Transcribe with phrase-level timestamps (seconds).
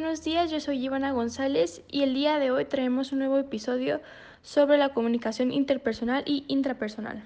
[0.00, 4.00] buenos días, yo soy Ivana González y el día de hoy traemos un nuevo episodio
[4.42, 7.24] sobre la comunicación interpersonal y intrapersonal.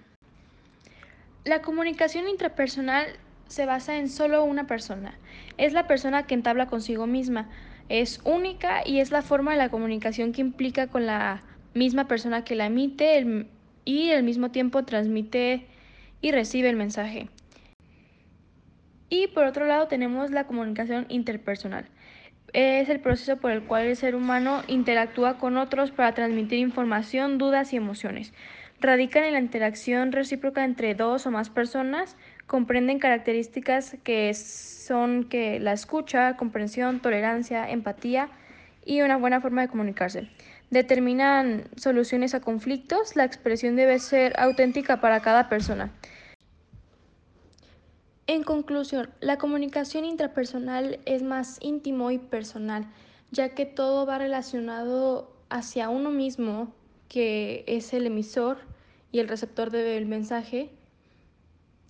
[1.45, 3.08] La comunicación intrapersonal
[3.46, 5.19] se basa en solo una persona.
[5.58, 7.51] Es la persona que entabla consigo misma.
[7.90, 11.43] Es única y es la forma de la comunicación que implica con la
[11.75, 13.47] misma persona que la emite
[13.85, 15.67] y al mismo tiempo transmite
[16.23, 17.29] y recibe el mensaje.
[19.11, 21.84] Y por otro lado tenemos la comunicación interpersonal.
[22.52, 27.38] Es el proceso por el cual el ser humano interactúa con otros para transmitir información,
[27.38, 28.34] dudas y emociones.
[28.79, 35.60] Radican en la interacción recíproca entre dos o más personas, comprenden características que son que
[35.60, 38.29] la escucha, comprensión, tolerancia, empatía
[38.84, 40.29] y una buena forma de comunicarse.
[40.71, 45.91] Determinan soluciones a conflictos, la expresión debe ser auténtica para cada persona.
[48.33, 52.87] En conclusión, la comunicación intrapersonal es más íntimo y personal,
[53.31, 56.73] ya que todo va relacionado hacia uno mismo,
[57.11, 58.57] que es el emisor
[59.11, 60.71] y el receptor del mensaje,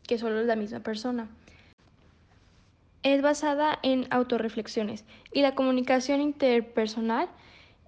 [0.09, 1.29] que solo es la misma persona.
[3.05, 7.29] Es basada en autorreflexiones y la comunicación interpersonal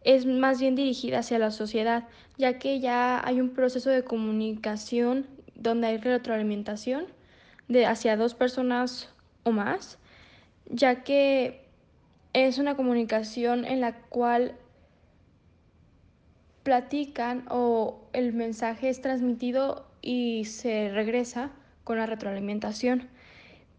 [0.04, 2.06] es más bien dirigida hacia la sociedad,
[2.38, 7.06] ya que ya hay un proceso de comunicación donde hay retroalimentación
[7.68, 9.10] de hacia dos personas
[9.42, 9.98] o más,
[10.66, 11.64] ya que
[12.32, 14.56] es una comunicación en la cual
[16.62, 21.52] platican o el mensaje es transmitido y se regresa
[21.84, 23.08] con la retroalimentación.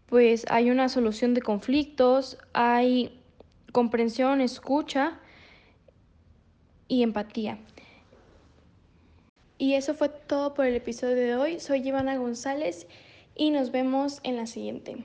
[0.06, 3.20] Pues hay una solución de conflictos, hay
[3.72, 5.18] comprensión, escucha
[6.88, 7.58] y empatía.
[9.58, 11.60] Y eso fue todo por el episodio de hoy.
[11.60, 12.86] Soy Ivana González
[13.36, 14.96] y nos vemos en la siguiente.